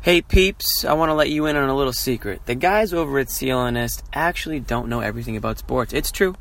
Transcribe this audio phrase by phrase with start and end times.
[0.00, 2.46] Hey peeps, I want to let you in on a little secret.
[2.46, 5.92] The guys over at CLNS actually don't know everything about sports.
[5.92, 6.36] It's true.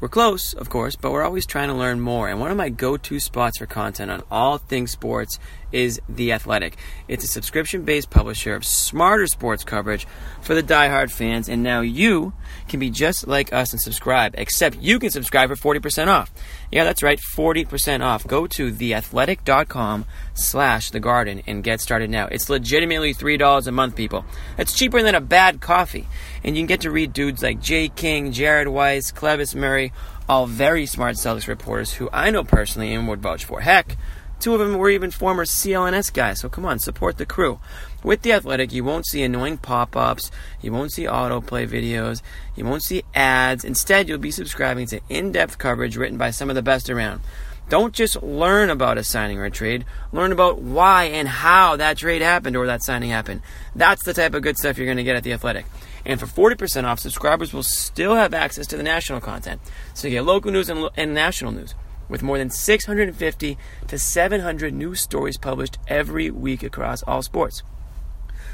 [0.00, 2.26] We're close, of course, but we're always trying to learn more.
[2.26, 5.38] And one of my go to spots for content on all things sports
[5.72, 6.76] is The Athletic.
[7.08, 10.06] It's a subscription based publisher of smarter sports coverage
[10.40, 11.48] for the die-hard fans.
[11.48, 12.32] And now you
[12.68, 16.30] can be just like us and subscribe, except you can subscribe for 40% off.
[16.70, 18.26] Yeah, that's right, 40% off.
[18.26, 22.26] Go to theathletic.com slash the garden and get started now.
[22.26, 24.24] It's legitimately $3 a month, people.
[24.56, 26.06] That's cheaper than a bad coffee.
[26.44, 29.92] And you can get to read dudes like Jay King, Jared Weiss, Clevis Murray,
[30.28, 33.60] all very smart Celtics reporters who I know personally and would vouch for.
[33.60, 33.96] Heck,
[34.40, 37.60] two of them were even former CLNS guys, so come on, support the crew.
[38.02, 42.22] With The Athletic, you won't see annoying pop ups, you won't see autoplay videos,
[42.56, 43.64] you won't see ads.
[43.64, 47.20] Instead, you'll be subscribing to in depth coverage written by some of the best around.
[47.68, 51.98] Don't just learn about a signing or a trade, learn about why and how that
[51.98, 53.42] trade happened or that signing happened.
[53.76, 55.66] That's the type of good stuff you're going to get at The Athletic.
[56.04, 59.60] And for 40% off, subscribers will still have access to the national content.
[59.94, 61.74] So you get local news and, and national news
[62.10, 67.62] with more than 650 to 700 new stories published every week across all sports.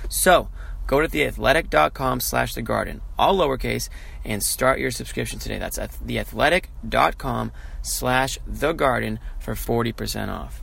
[0.08, 0.48] So,
[0.86, 3.88] go to theathletic.com slash the garden, all lowercase,
[4.24, 5.58] and start your subscription today.
[5.58, 10.62] That's at theathletic.com slash the garden for 40% off.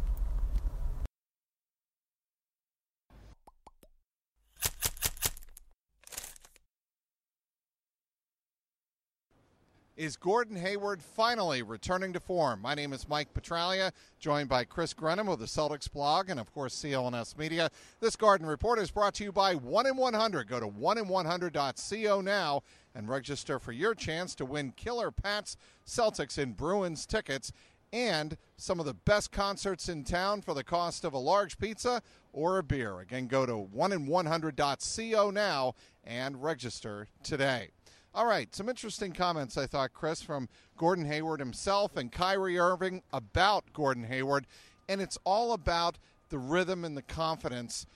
[9.96, 12.64] Is Gordon Hayward finally returning to form?
[12.64, 16.52] My name is Mike Petraglia, joined by Chris Grenham of the Celtics blog and, of
[16.52, 17.70] course, CLNS Media.
[18.00, 20.48] This Garden Report is brought to you by 1 in 100.
[20.48, 22.64] Go to 1in100.co now
[22.96, 27.52] and register for your chance to win Killer Pat's Celtics and Bruins tickets
[27.92, 32.02] and some of the best concerts in town for the cost of a large pizza
[32.32, 33.00] or a beer.
[33.00, 37.70] Again, go to 1in100.co now and register today.
[38.16, 40.48] All right, some interesting comments, I thought, Chris, from
[40.78, 44.46] Gordon Hayward himself and Kyrie Irving about Gordon Hayward.
[44.88, 45.98] And it's all about
[46.30, 47.88] the rhythm and the confidence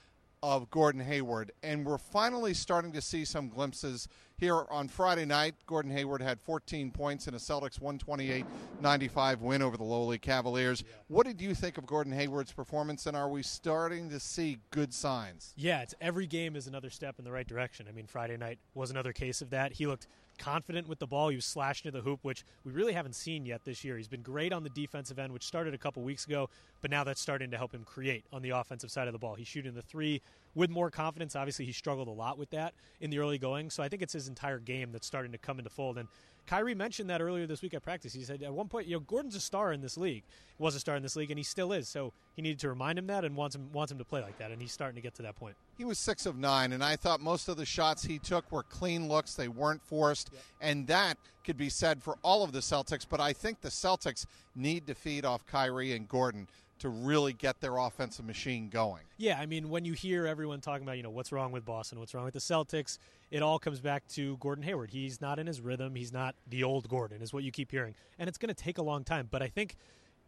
[0.42, 1.52] of Gordon Hayward.
[1.62, 5.54] And we're finally starting to see some glimpses here on Friday night.
[5.66, 8.46] Gordon Hayward had 14 points in a Celtics 128
[8.80, 10.82] 95 win over the lowly Cavaliers.
[10.86, 10.94] Yeah.
[11.08, 14.94] What did you think of Gordon Hayward's performance, and are we starting to see good
[14.94, 15.52] signs?
[15.56, 17.86] Yeah, it's every game is another step in the right direction.
[17.88, 19.72] I mean, Friday night was another case of that.
[19.72, 20.06] He looked
[20.38, 21.28] confident with the ball.
[21.28, 23.96] He was slashing to the hoop, which we really haven't seen yet this year.
[23.96, 26.48] He's been great on the defensive end, which started a couple weeks ago,
[26.80, 29.34] but now that's starting to help him create on the offensive side of the ball.
[29.34, 30.22] He's shooting the three
[30.54, 31.36] with more confidence.
[31.36, 34.12] Obviously, he struggled a lot with that in the early going, so I think it's
[34.12, 35.98] his entire game that's starting to come into fold.
[35.98, 36.08] And
[36.48, 38.14] Kyrie mentioned that earlier this week at practice.
[38.14, 40.22] He said at one point, you know, Gordon's a star in this league.
[40.58, 41.88] Was a star in this league, and he still is.
[41.88, 44.38] So he needed to remind him that and wants him wants him to play like
[44.38, 44.50] that.
[44.50, 45.56] And he's starting to get to that point.
[45.76, 48.62] He was six of nine, and I thought most of the shots he took were
[48.62, 49.34] clean looks.
[49.34, 50.42] They weren't forced, yep.
[50.62, 53.06] and that could be said for all of the Celtics.
[53.08, 54.24] But I think the Celtics
[54.56, 59.02] need to feed off Kyrie and Gordon to really get their offensive machine going.
[59.16, 61.98] Yeah, I mean, when you hear everyone talking about, you know, what's wrong with Boston,
[61.98, 62.98] what's wrong with the Celtics,
[63.30, 64.90] it all comes back to Gordon Hayward.
[64.90, 65.94] He's not in his rhythm.
[65.94, 67.94] He's not the old Gordon, is what you keep hearing.
[68.18, 69.28] And it's going to take a long time.
[69.30, 69.76] But I think,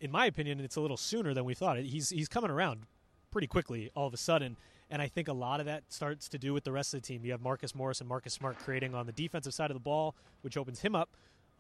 [0.01, 1.79] in my opinion, it's a little sooner than we thought.
[1.79, 2.81] He's, he's coming around
[3.31, 4.57] pretty quickly all of a sudden.
[4.91, 7.07] And I think a lot of that starts to do with the rest of the
[7.07, 7.25] team.
[7.25, 10.17] You have Marcus Morris and Marcus Smart creating on the defensive side of the ball,
[10.43, 11.11] which opens him up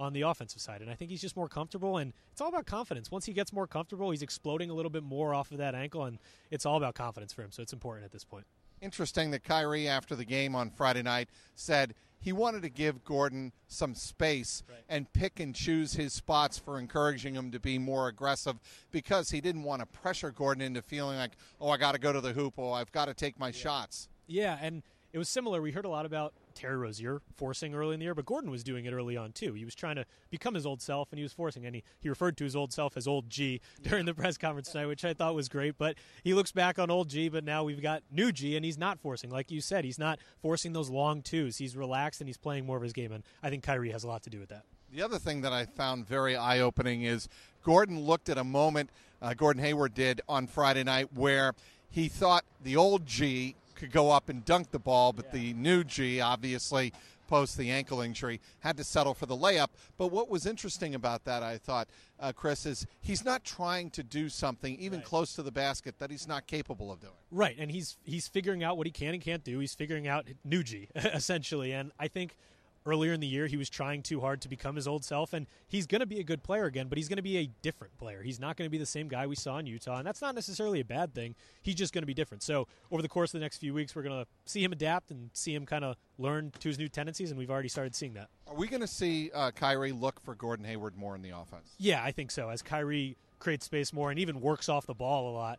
[0.00, 0.80] on the offensive side.
[0.80, 3.10] And I think he's just more comfortable, and it's all about confidence.
[3.10, 6.04] Once he gets more comfortable, he's exploding a little bit more off of that ankle,
[6.04, 6.18] and
[6.50, 7.52] it's all about confidence for him.
[7.52, 8.46] So it's important at this point.
[8.80, 13.52] Interesting that Kyrie, after the game on Friday night, said he wanted to give Gordon
[13.68, 14.78] some space right.
[14.88, 18.56] and pick and choose his spots for encouraging him to be more aggressive
[18.90, 22.12] because he didn't want to pressure Gordon into feeling like, oh, I got to go
[22.12, 23.52] to the hoop, oh, I've got to take my yeah.
[23.52, 24.08] shots.
[24.26, 24.82] Yeah, and
[25.12, 25.60] it was similar.
[25.60, 28.62] We heard a lot about Terry Rozier forcing early in the year, but Gordon was
[28.62, 29.54] doing it early on too.
[29.54, 31.66] He was trying to become his old self, and he was forcing.
[31.66, 34.70] And he, he referred to his old self as Old G during the press conference
[34.70, 35.76] tonight, which I thought was great.
[35.78, 38.78] But he looks back on Old G, but now we've got New G, and he's
[38.78, 39.30] not forcing.
[39.30, 41.58] Like you said, he's not forcing those long twos.
[41.58, 44.08] He's relaxed and he's playing more of his game, and I think Kyrie has a
[44.08, 44.64] lot to do with that.
[44.92, 47.28] The other thing that I found very eye opening is
[47.62, 48.90] Gordon looked at a moment
[49.22, 51.54] uh, Gordon Hayward did on Friday night where
[51.90, 55.82] he thought the old G could go up and dunk the ball, but the new
[55.84, 56.92] G, obviously,
[57.28, 59.68] post the ankle injury, had to settle for the layup.
[59.96, 61.88] But what was interesting about that, I thought,
[62.18, 65.06] uh, Chris, is he's not trying to do something even Right.
[65.06, 67.12] close to the basket that he's not capable of doing.
[67.30, 69.60] Right, and he's he's figuring out what he can and can't do.
[69.60, 72.36] He's figuring out New G essentially, and I think
[72.86, 75.46] earlier in the year he was trying too hard to become his old self, and
[75.68, 77.96] he's going to be a good player again, but he's going to be a different
[77.98, 78.22] player.
[78.22, 80.34] He's not going to be the same guy we saw in Utah, and that's not
[80.34, 81.34] necessarily a bad thing.
[81.62, 82.42] He's just going to be different.
[82.42, 85.10] So over the course of the next few weeks, we're going to see him adapt
[85.10, 88.14] and see him kind of learn to his new tendencies, and we've already started seeing
[88.14, 88.28] that.
[88.46, 91.74] Are we going to see uh, Kyrie look for Gordon Hayward more in the offense?
[91.78, 92.48] Yeah, I think so.
[92.48, 95.58] As Kyrie creates space more and even works off the ball a lot,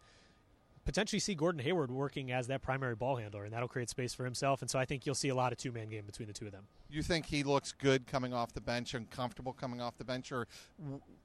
[0.85, 4.25] potentially see Gordon Hayward working as that primary ball handler, and that'll create space for
[4.25, 4.61] himself.
[4.61, 6.45] And so I think you'll see a lot of two man game between the two
[6.45, 6.63] of them.
[6.89, 10.31] You think he looks good coming off the bench and comfortable coming off the bench,
[10.31, 10.47] or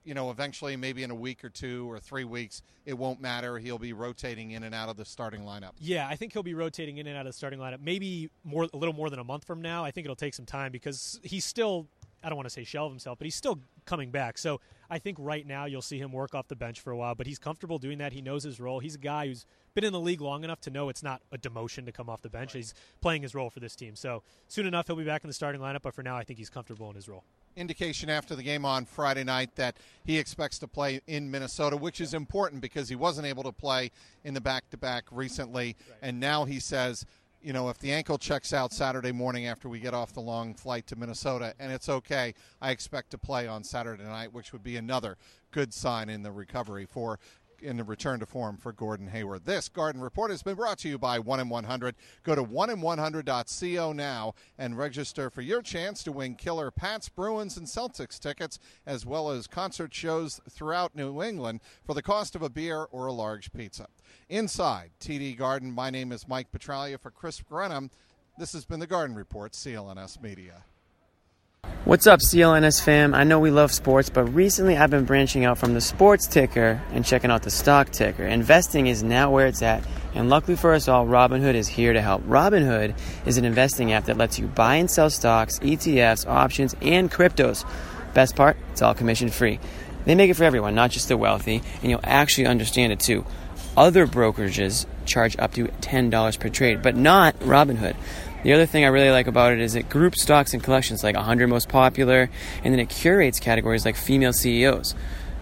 [0.05, 3.59] you know, eventually, maybe in a week or two or three weeks, it won't matter.
[3.59, 5.73] He'll be rotating in and out of the starting lineup.
[5.81, 7.81] Yeah, I think he'll be rotating in and out of the starting lineup.
[7.81, 9.85] Maybe more, a little more than a month from now.
[9.85, 11.89] I think it'll take some time because he's still.
[12.23, 14.39] I don't want to say shelve himself, but he's still coming back.
[14.39, 14.61] So
[14.91, 17.27] I think right now you'll see him work off the bench for a while, but
[17.27, 18.13] he's comfortable doing that.
[18.13, 18.81] He knows his role.
[18.81, 21.39] He's a guy who's been in the league long enough to know it's not a
[21.39, 22.53] demotion to come off the bench.
[22.53, 23.95] He's playing his role for this team.
[23.95, 26.39] So soon enough he'll be back in the starting lineup, but for now I think
[26.39, 27.25] he's comfortable in his role.
[27.57, 32.01] Indication after the game on Friday night that he expects to play in Minnesota, which
[32.01, 33.91] is important because he wasn't able to play
[34.25, 35.77] in the back to back recently.
[36.03, 37.07] And now he says,
[37.47, 40.53] you know, if the ankle checks out Saturday morning after we get off the long
[40.53, 44.65] flight to Minnesota and it's okay, I expect to play on Saturday night, which would
[44.65, 45.17] be another
[45.53, 47.21] good sign in the recovery for
[47.63, 49.45] in the return to form for Gordon Hayward.
[49.45, 51.95] This Garden Report has been brought to you by 1 in 100.
[52.23, 57.67] Go to 1in100.co now and register for your chance to win killer Pats, Bruins, and
[57.67, 62.51] Celtics tickets, as well as concert shows throughout New England for the cost of a
[62.51, 63.87] beer or a large pizza.
[64.29, 67.91] Inside TD Garden, my name is Mike Petraglia for Chris Grenham.
[68.39, 70.65] This has been the Garden Report, CLNS Media.
[71.87, 73.15] What's up, CLNS fam?
[73.15, 76.83] I know we love sports, but recently I've been branching out from the sports ticker
[76.93, 78.25] and checking out the stock ticker.
[78.25, 79.85] Investing is now where it's at,
[80.15, 82.25] and luckily for us all, Robinhood is here to help.
[82.25, 87.09] Robinhood is an investing app that lets you buy and sell stocks, ETFs, options, and
[87.11, 87.65] cryptos.
[88.15, 89.61] Best part, it's all commission free.
[90.07, 93.25] They make it for everyone, not just the wealthy, and you'll actually understand it too.
[93.77, 97.95] Other brokerages charge up to $10 per trade, but not Robinhood.
[98.43, 101.17] The other thing I really like about it is it groups stocks and collections like
[101.17, 102.31] 100 most popular,
[102.63, 104.95] and then it curates categories like female CEOs.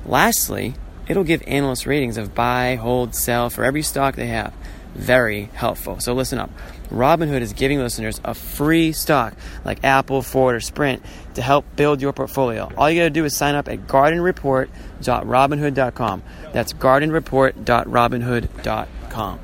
[0.06, 0.74] Lastly,
[1.06, 4.54] it'll give analyst ratings of buy, hold, sell for every stock they have.
[4.94, 6.00] Very helpful.
[6.00, 6.50] So listen up.
[6.88, 11.02] Robinhood is giving listeners a free stock like Apple, Ford, or Sprint
[11.34, 12.70] to help build your portfolio.
[12.76, 16.22] All you got to do is sign up at gardenreport.robinhood.com.
[16.52, 19.40] That's gardenreport.robinhood.com.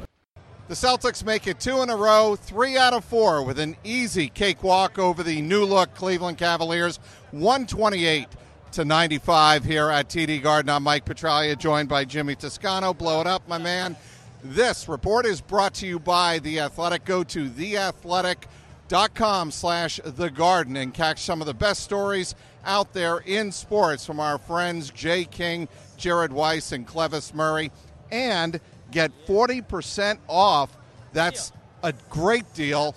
[0.71, 4.29] The Celtics make it two in a row, three out of four, with an easy
[4.29, 7.01] cakewalk over the new look Cleveland Cavaliers,
[7.33, 8.29] 128
[8.71, 10.71] to 95 here at TD Garden.
[10.71, 12.95] I'm Mike Petraglia, joined by Jimmy Toscano.
[12.95, 13.97] Blow it up, my man.
[14.45, 17.05] This report is brought to you by The Athletic.
[17.05, 23.19] Go to theathletic.com slash the garden and catch some of the best stories out there
[23.19, 27.73] in sports from our friends Jay King, Jared Weiss, and Clevis Murray.
[28.13, 30.77] And get 40% off.
[31.13, 31.53] That's
[31.83, 32.95] a great deal.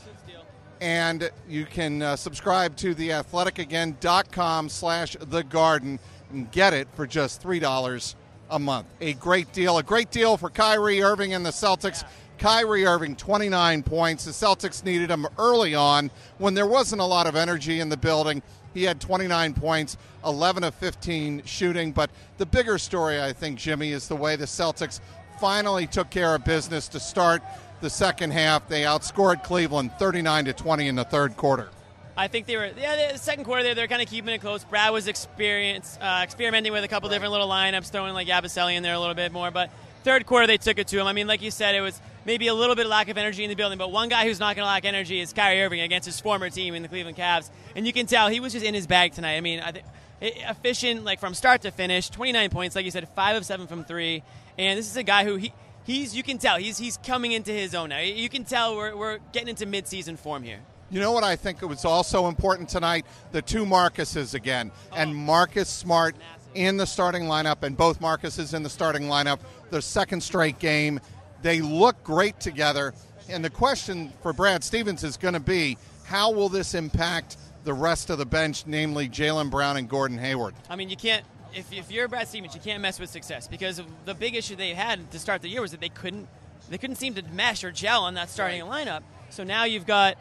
[0.82, 7.08] And you can uh, subscribe to the athleticagain.com slash the garden and get it for
[7.08, 8.16] just $3
[8.50, 8.88] a month.
[9.00, 9.78] A great deal.
[9.78, 12.04] A great deal for Kyrie Irving and the Celtics.
[12.38, 14.26] Kyrie Irving, 29 points.
[14.26, 17.96] The Celtics needed him early on when there wasn't a lot of energy in the
[17.96, 18.42] building.
[18.74, 21.92] He had 29 points, 11 of 15 shooting.
[21.92, 25.00] But the bigger story, I think, Jimmy, is the way the Celtics
[25.40, 27.42] finally took care of business to start
[27.82, 28.68] the second half.
[28.68, 31.70] They outscored Cleveland 39 to 20 in the third quarter.
[32.16, 34.64] I think they were, yeah, the second quarter there, they're kind of keeping it close.
[34.64, 38.84] Brad was experience, uh, experimenting with a couple different little lineups, throwing like Yabusele in
[38.84, 39.50] there a little bit more.
[39.50, 39.72] But
[40.04, 41.08] third quarter, they took it to him.
[41.08, 43.44] I mean, like you said, it was maybe a little bit of lack of energy
[43.44, 45.82] in the building, but one guy who's not going to lack energy is Kyrie Irving
[45.82, 47.50] against his former team in the Cleveland Cavs.
[47.76, 49.36] And you can tell he was just in his bag tonight.
[49.36, 49.86] I mean, I think
[50.22, 53.84] efficient, like from start to finish, 29 points, like you said, five of seven from
[53.84, 54.24] three.
[54.58, 57.52] And this is a guy who he, he's, you can tell, he's, he's coming into
[57.52, 58.00] his own now.
[58.00, 60.60] You can tell we're, we're getting into midseason form here.
[60.90, 63.06] You know what I think it was also important tonight?
[63.32, 64.72] The two Marcuses again.
[64.96, 66.16] And Marcus Smart
[66.54, 69.40] in the starting lineup, and both Marcuses in the starting lineup,
[69.72, 71.00] their second straight game.
[71.42, 72.94] They look great together.
[73.28, 77.74] And the question for Brad Stevens is going to be how will this impact the
[77.74, 80.54] rest of the bench, namely Jaylen Brown and Gordon Hayward?
[80.70, 81.26] I mean, you can't.
[81.56, 84.74] If, if you're Brad Stevens, you can't mess with success because the big issue they
[84.74, 86.28] had to start the year was that they couldn't
[86.70, 89.02] they couldn't seem to mesh or gel on that starting lineup.
[89.30, 90.18] So now you've got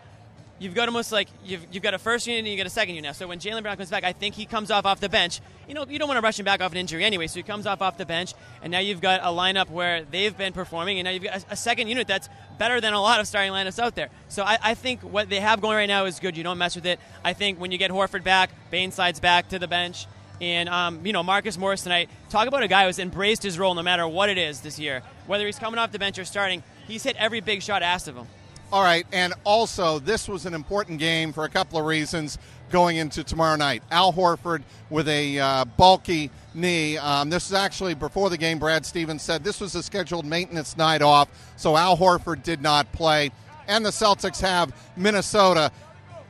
[0.62, 2.94] you've got almost like you've, you've got a first unit and you got a second
[2.94, 3.12] unit now.
[3.12, 5.40] So when Jaylen Brown comes back, I think he comes off off the bench.
[5.68, 7.42] You know, you don't want to rush him back off an injury anyway, so he
[7.42, 10.98] comes off off the bench, and now you've got a lineup where they've been performing,
[10.98, 13.52] and now you've got a, a second unit that's better than a lot of starting
[13.52, 14.08] lineups out there.
[14.28, 16.36] So I, I, think what they have going right now is good.
[16.36, 17.00] You don't mess with it.
[17.24, 20.06] I think when you get Horford back, Bane slides back to the bench.
[20.42, 22.10] And um, you know Marcus Morris tonight.
[22.28, 25.02] Talk about a guy who's embraced his role no matter what it is this year.
[25.28, 28.16] Whether he's coming off the bench or starting, he's hit every big shot asked of
[28.16, 28.26] him.
[28.72, 32.38] All right, and also this was an important game for a couple of reasons
[32.72, 33.84] going into tomorrow night.
[33.92, 36.98] Al Horford with a uh, bulky knee.
[36.98, 38.58] Um, this is actually before the game.
[38.58, 42.90] Brad Stevens said this was a scheduled maintenance night off, so Al Horford did not
[42.90, 43.30] play.
[43.68, 45.70] And the Celtics have Minnesota,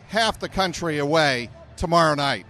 [0.09, 2.45] half the country away tomorrow night.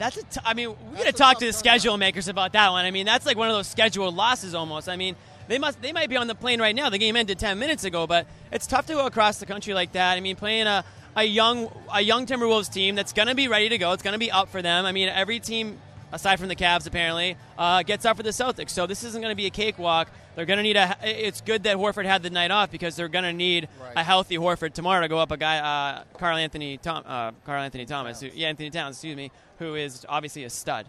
[0.00, 0.22] That's a.
[0.22, 2.86] T- I mean, we got to talk to the schedule makers about that one.
[2.86, 4.88] I mean, that's like one of those scheduled losses almost.
[4.88, 5.14] I mean,
[5.46, 6.88] they must they might be on the plane right now.
[6.88, 9.92] The game ended 10 minutes ago, but it's tough to go across the country like
[9.92, 10.16] that.
[10.16, 13.68] I mean, playing a a young a young Timberwolves team that's going to be ready
[13.68, 13.92] to go.
[13.92, 14.86] It's going to be up for them.
[14.86, 15.78] I mean, every team
[16.12, 18.70] aside from the Cavs apparently uh, gets up for the Celtics.
[18.70, 20.10] So this isn't going to be a cakewalk.
[20.34, 20.96] They're going to need a.
[21.02, 23.92] It's good that Horford had the night off because they're going to need right.
[23.96, 27.86] a healthy Horford tomorrow to go up a guy, uh, Anthony Tom, uh, Karl Anthony
[27.86, 30.86] Thomas, who, yeah, Anthony Towns, excuse me, who is obviously a stud.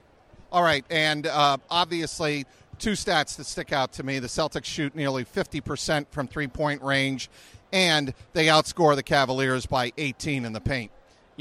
[0.52, 2.46] All right, and uh, obviously
[2.78, 4.20] two stats that stick out to me.
[4.20, 7.30] The Celtics shoot nearly 50% from three point range,
[7.72, 10.92] and they outscore the Cavaliers by 18 in the paint.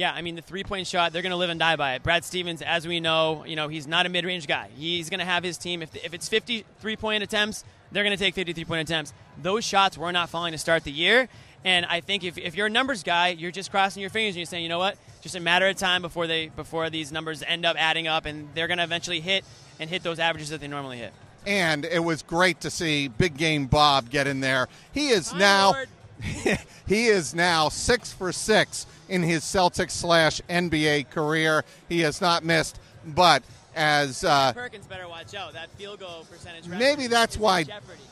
[0.00, 2.02] Yeah, I mean the three-point shot, they're going to live and die by it.
[2.02, 4.70] Brad Stevens, as we know, you know he's not a mid-range guy.
[4.74, 5.82] He's going to have his team.
[5.82, 9.12] If, if it's 50 three-point attempts, they're going to take 50 three-point attempts.
[9.42, 11.28] Those shots were not falling to start the year,
[11.66, 14.38] and I think if, if you're a numbers guy, you're just crossing your fingers and
[14.38, 17.42] you're saying, you know what, just a matter of time before they before these numbers
[17.46, 19.44] end up adding up, and they're going to eventually hit
[19.78, 21.12] and hit those averages that they normally hit
[21.46, 24.68] and it was great to see Big Game Bob get in there.
[24.92, 25.74] He is now
[26.86, 31.64] he is now six for six in his Celtics slash NBA career.
[31.88, 33.42] He has not missed, but
[33.74, 35.52] as uh, Perkins better watch out.
[35.52, 36.66] That field goal percentage.
[36.66, 37.64] Maybe that's why.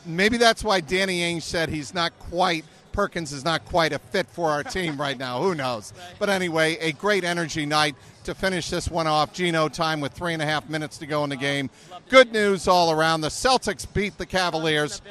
[0.05, 2.65] Maybe that's why Danny Ainge said he's not quite.
[2.91, 5.41] Perkins is not quite a fit for our team right now.
[5.41, 5.93] Who knows?
[6.19, 9.31] But anyway, a great energy night to finish this one off.
[9.31, 11.69] Gino time with three and a half minutes to go in the game.
[12.09, 13.21] Good news all around.
[13.21, 15.01] The Celtics beat the Cavaliers.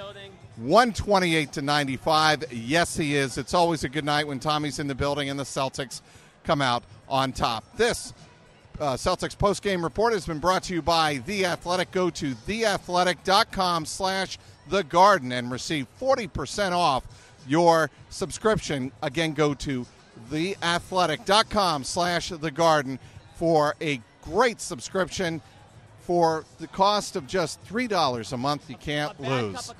[0.58, 2.52] 128 to 95.
[2.52, 3.38] Yes, he is.
[3.38, 6.00] It's always a good night when Tommy's in the building and the Celtics
[6.42, 7.64] come out on top.
[7.76, 8.12] This
[8.80, 11.92] uh, Celtics post-game report has been brought to you by The Athletic.
[11.92, 14.38] Go to theathletic.com slash
[14.68, 17.04] The Garden and receive 40% off
[17.46, 18.90] your subscription.
[19.00, 19.86] Again, go to
[20.30, 22.98] theathletic.com slash The Garden
[23.36, 25.40] for a great subscription
[26.08, 28.70] for the cost of just $3 a month.
[28.70, 29.74] You can't lose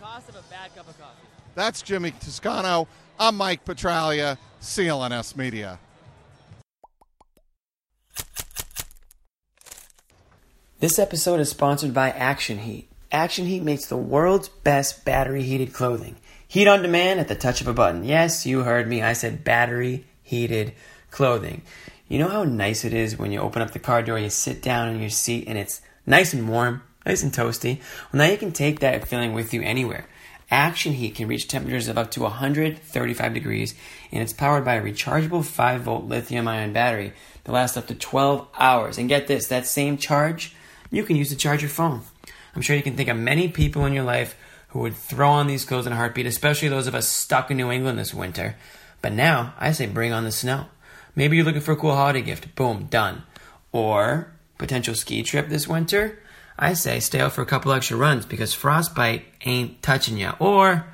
[0.00, 1.26] cost of a bad cup of coffee.
[1.56, 2.86] That's Jimmy Toscano.
[3.18, 5.80] I'm Mike Petraglia, CLNS Media.
[10.78, 12.88] This episode is sponsored by Action Heat.
[13.10, 16.14] Action Heat makes the world's best battery heated clothing.
[16.46, 18.04] Heat on demand at the touch of a button.
[18.04, 19.02] Yes, you heard me.
[19.02, 20.72] I said battery heated
[21.10, 21.62] clothing.
[22.08, 24.62] You know how nice it is when you open up the car door, you sit
[24.62, 26.82] down in your seat, and it's nice and warm?
[27.06, 27.80] nice and toasty.
[28.12, 30.06] Well, now you can take that feeling with you anywhere.
[30.50, 33.74] Action Heat can reach temperatures of up to 135 degrees,
[34.12, 37.12] and it's powered by a rechargeable 5 volt lithium ion battery
[37.44, 38.98] that lasts up to 12 hours.
[38.98, 40.54] And get this that same charge
[40.90, 42.02] you can use to charge your phone.
[42.54, 44.36] I'm sure you can think of many people in your life
[44.68, 47.56] who would throw on these clothes in a heartbeat, especially those of us stuck in
[47.56, 48.56] New England this winter.
[49.02, 50.66] But now, I say bring on the snow.
[51.16, 52.54] Maybe you're looking for a cool holiday gift.
[52.54, 53.22] Boom, done.
[53.72, 56.18] Or potential ski trip this winter
[56.58, 60.32] I say stay out for a couple extra runs because frostbite ain't touching you.
[60.38, 60.86] Or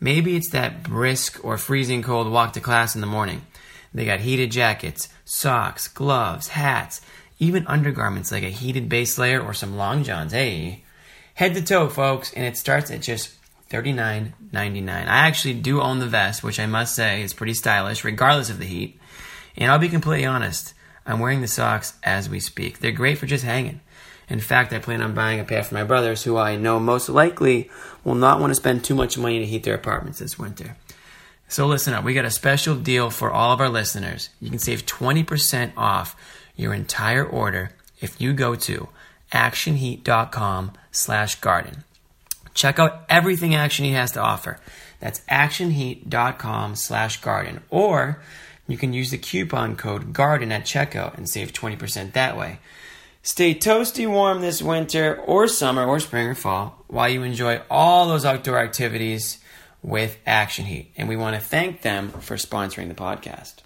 [0.00, 3.42] maybe it's that brisk or freezing cold walk to class in the morning.
[3.92, 7.00] They got heated jackets, socks, gloves, hats,
[7.38, 10.32] even undergarments like a heated base layer or some long johns.
[10.32, 10.84] Hey,
[11.34, 13.34] head to toe, folks, and it starts at just
[13.70, 14.88] $39.99.
[14.88, 18.58] I actually do own the vest, which I must say is pretty stylish, regardless of
[18.58, 19.00] the heat.
[19.56, 20.74] And I'll be completely honest,
[21.06, 22.78] I'm wearing the socks as we speak.
[22.78, 23.80] They're great for just hanging.
[24.28, 27.08] In fact, I plan on buying a pair for my brothers, who I know most
[27.08, 27.70] likely
[28.04, 30.76] will not want to spend too much money to heat their apartments this winter.
[31.48, 34.30] So listen up, we got a special deal for all of our listeners.
[34.40, 36.16] You can save 20% off
[36.56, 38.88] your entire order if you go to
[39.32, 41.84] actionheat.com slash garden.
[42.54, 44.58] Check out everything Action Heat has to offer.
[45.00, 47.62] That's actionheat.com slash garden.
[47.70, 48.22] Or
[48.66, 52.58] you can use the coupon code GARDEN at checkout and save 20% that way.
[53.22, 58.08] Stay toasty warm this winter or summer or spring or fall while you enjoy all
[58.08, 59.38] those outdoor activities
[59.82, 60.92] with Action Heat.
[60.96, 63.56] And we want to thank them for sponsoring the podcast.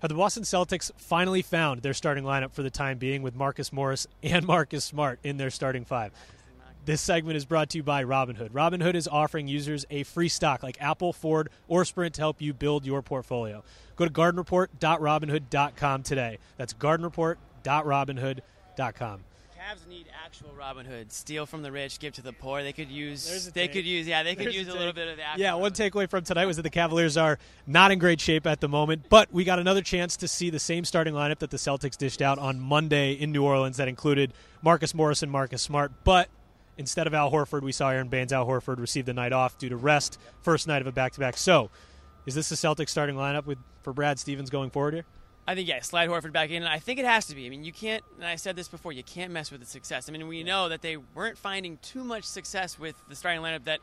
[0.00, 3.72] Have the Boston Celtics finally found their starting lineup for the time being with Marcus
[3.72, 6.10] Morris and Marcus Smart in their starting five?
[6.84, 8.50] This segment is brought to you by Robinhood.
[8.50, 12.52] Robinhood is offering users a free stock like Apple, Ford, or Sprint to help you
[12.52, 13.62] build your portfolio.
[13.94, 16.38] Go to gardenreport.robinhood.com today.
[16.56, 19.20] That's gardenreport.robinhood.com.
[19.62, 21.12] Cavs need actual Robin Hood.
[21.12, 22.64] Steal from the rich, give to the poor.
[22.64, 23.52] They could use.
[23.52, 24.08] They could use.
[24.08, 25.38] Yeah, they could There's use a a little bit of that.
[25.38, 28.60] Yeah, one takeaway from tonight was that the Cavaliers are not in great shape at
[28.60, 31.58] the moment, but we got another chance to see the same starting lineup that the
[31.58, 35.92] Celtics dished out on Monday in New Orleans that included Marcus Morris and Marcus Smart.
[36.02, 36.28] But
[36.76, 38.32] instead of Al Horford, we saw Aron Baynes.
[38.32, 41.20] Al Horford received the night off due to rest, first night of a back to
[41.20, 41.36] back.
[41.36, 41.70] So,
[42.26, 45.04] is this the Celtics starting lineup with for Brad Stevens going forward here?
[45.46, 46.62] I think yeah, slide Horford back in.
[46.62, 47.46] I think it has to be.
[47.46, 48.04] I mean, you can't.
[48.16, 48.92] And I said this before.
[48.92, 50.08] You can't mess with the success.
[50.08, 53.64] I mean, we know that they weren't finding too much success with the starting lineup
[53.64, 53.80] that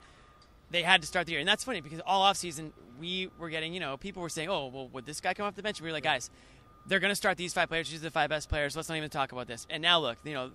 [0.72, 1.39] they had to start the year.
[1.39, 3.74] And that's funny because all offseason we were getting.
[3.74, 5.88] You know, people were saying, "Oh, well, would this guy come off the bench?" We
[5.88, 6.29] were like, guys,
[6.88, 7.89] they're going to start these five players.
[7.89, 8.75] These are the five best players.
[8.77, 9.67] Let's not even talk about this.
[9.69, 10.51] And now look, you know,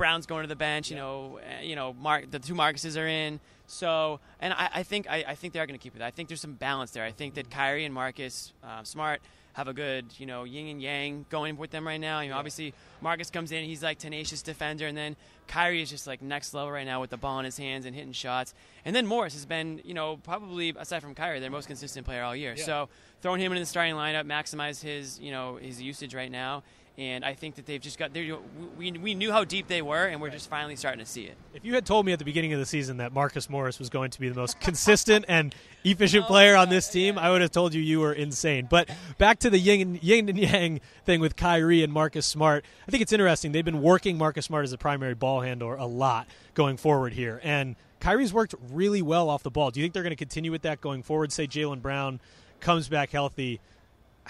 [0.00, 0.90] Brown's going to the bench.
[0.90, 3.38] You know, uh, you know, Mark, the two Marcuses are in.
[3.66, 6.00] So, and I, I think I, I think they are going to keep it.
[6.00, 7.04] I think there's some balance there.
[7.04, 9.20] I think that Kyrie and Marcus uh, Smart
[9.52, 12.20] have a good, you know, yin and yang going with them right now.
[12.20, 15.16] You know, obviously Marcus comes in, he's like tenacious defender, and then
[15.48, 17.94] Kyrie is just like next level right now with the ball in his hands and
[17.94, 18.54] hitting shots.
[18.86, 22.22] And then Morris has been, you know, probably aside from Kyrie, their most consistent player
[22.22, 22.56] all year.
[22.56, 22.88] So
[23.20, 26.62] throwing him in the starting lineup, maximize his, you know, his usage right now.
[27.00, 28.12] And I think that they've just got.
[28.12, 28.36] they're-
[28.76, 31.34] We we knew how deep they were, and we're just finally starting to see it.
[31.54, 33.88] If you had told me at the beginning of the season that Marcus Morris was
[33.88, 37.52] going to be the most consistent and efficient player on this team, I would have
[37.52, 38.66] told you you were insane.
[38.68, 42.66] But back to the yin and, yin and yang thing with Kyrie and Marcus Smart,
[42.86, 43.52] I think it's interesting.
[43.52, 47.40] They've been working Marcus Smart as a primary ball handler a lot going forward here.
[47.42, 49.70] And Kyrie's worked really well off the ball.
[49.70, 51.32] Do you think they're going to continue with that going forward?
[51.32, 52.20] Say Jaylen Brown
[52.60, 53.58] comes back healthy.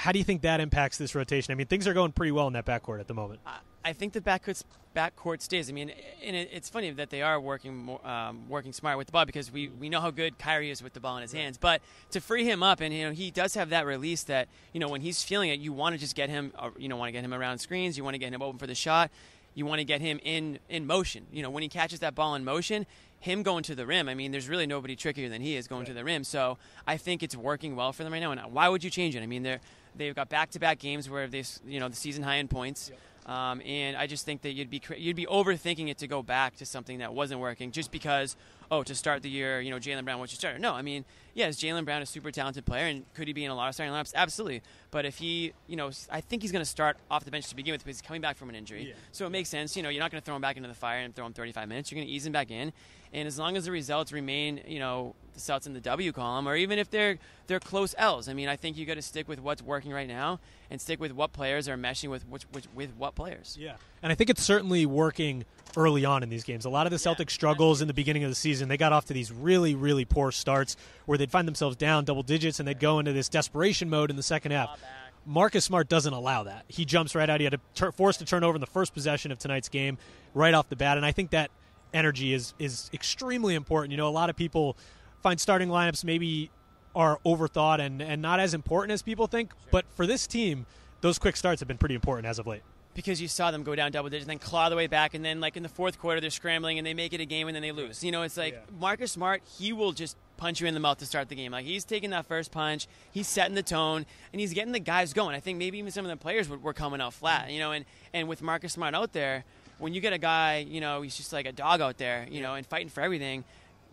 [0.01, 1.53] How do you think that impacts this rotation?
[1.53, 3.41] I mean, things are going pretty well in that backcourt at the moment.
[3.45, 4.63] I- I think the backcourt
[4.95, 5.71] backcourt stays.
[5.71, 5.91] I mean,
[6.23, 9.25] and it, it's funny that they are working more, um, working smart with the ball
[9.25, 11.57] because we, we know how good Kyrie is with the ball in his hands.
[11.57, 14.81] But to free him up, and you know, he does have that release that you
[14.81, 17.09] know when he's feeling it, you want to just get him, uh, you know, want
[17.09, 17.97] to get him around screens.
[17.97, 19.11] You want to get him open for the shot.
[19.55, 21.27] You want to get him in in motion.
[21.33, 22.87] You know, when he catches that ball in motion.
[23.23, 25.85] Him going to the rim, I mean, there's really nobody trickier than he is going
[25.85, 26.25] to the rim.
[26.25, 28.33] So I think it's working well for them right now.
[28.33, 29.23] And why would you change it?
[29.23, 29.61] I mean, they're
[29.97, 32.91] they've got back-to-back games where they, you know, the season high in points.
[33.27, 36.57] Um, and I just think that you'd be you'd be overthinking it to go back
[36.57, 38.35] to something that wasn't working just because
[38.71, 40.59] oh to start the year you know Jaylen Brown was your starter.
[40.59, 43.45] No, I mean yes, Jaylen Brown is a super talented player and could he be
[43.45, 44.15] in a lot of starting lineups?
[44.15, 44.63] Absolutely.
[44.91, 47.55] But if he you know I think he's going to start off the bench to
[47.55, 48.89] begin with because he's coming back from an injury.
[48.89, 48.95] Yeah.
[49.13, 49.77] So it makes sense.
[49.77, 51.35] You know you're not going to throw him back into the fire and throw him
[51.35, 51.93] 35 minutes.
[51.93, 52.73] You're going to ease him back in.
[53.13, 56.49] And as long as the results remain, you know, the Celtics in the W column,
[56.49, 59.29] or even if they're they're close L's, I mean, I think you got to stick
[59.29, 62.65] with what's working right now and stick with what players are meshing with which, which,
[62.75, 63.57] with what players.
[63.59, 65.45] Yeah, and I think it's certainly working
[65.77, 66.65] early on in these games.
[66.65, 68.69] A lot of the Celtics struggles in the beginning of the season.
[68.69, 70.77] They got off to these really, really poor starts
[71.07, 74.17] where they'd find themselves down double digits and they'd go into this desperation mode in
[74.17, 74.81] the second half.
[75.27, 76.65] Marcus Smart doesn't allow that.
[76.69, 77.41] He jumps right out.
[77.41, 79.99] He had to tur- forced to turn over in the first possession of tonight's game
[80.35, 81.51] right off the bat, and I think that
[81.93, 83.91] energy is is extremely important.
[83.93, 84.77] You know, a lot of people
[85.23, 86.51] find starting lineups maybe
[86.95, 90.67] are overthought and, and not as important as people think, but for this team,
[91.03, 92.63] those quick starts have been pretty important as of late.
[92.95, 95.25] because you saw them go down double digits and then claw their way back and
[95.25, 97.55] then like in the fourth quarter they're scrambling and they make it a game and
[97.55, 98.03] then they lose.
[98.03, 98.61] You know it's like Yeah.
[98.81, 101.53] marcus smart he will just punch you in the mouth to start the game.
[101.53, 105.13] Like he's taking that first punch he's setting the tone and he's getting the guys
[105.13, 105.37] going.
[105.37, 107.71] I think maybe even some of the players were, were coming out flat you know
[107.71, 109.45] and, and with marcus smart out there
[109.79, 112.43] when you get a guy you know he's just like a dog out there you
[112.43, 113.45] know and fighting for everything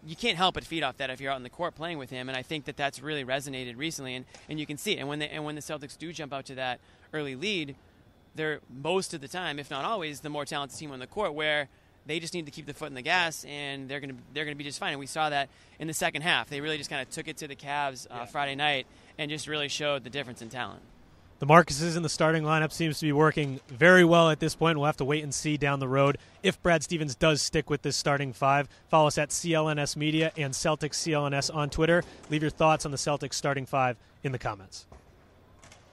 [0.05, 2.09] you can't help but feed off that if you're out in the court playing with
[2.09, 4.99] him, and I think that that's really resonated recently, and, and you can see it.
[4.99, 6.79] And when they, and when the Celtics do jump out to that
[7.13, 7.75] early lead,
[8.35, 11.33] they're most of the time, if not always, the more talented team on the court.
[11.33, 11.69] Where
[12.05, 14.55] they just need to keep the foot in the gas, and they're gonna they're gonna
[14.55, 14.91] be just fine.
[14.91, 16.49] And we saw that in the second half.
[16.49, 19.47] They really just kind of took it to the Cavs uh, Friday night and just
[19.47, 20.81] really showed the difference in talent.
[21.39, 24.79] The Marcuses in the starting lineup seems to be working very well at this point.
[24.79, 27.83] We'll have to wait and see down the road if Brad Stevens does stick with
[27.83, 28.67] this starting five.
[28.89, 32.03] Follow us at CLNS Media and Celtics CLNS on Twitter.
[32.31, 34.87] Leave your thoughts on the Celtics starting five in the comments.